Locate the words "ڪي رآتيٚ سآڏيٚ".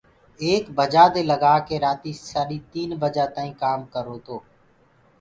1.67-2.65